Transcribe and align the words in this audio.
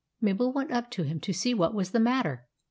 Mabel 0.19 0.51
went 0.51 0.71
up 0.71 0.89
to 0.89 1.03
him, 1.03 1.19
to 1.19 1.31
see 1.31 1.53
what 1.53 1.75
was 1.75 1.91
the 1.91 1.99
matter. 1.99 2.47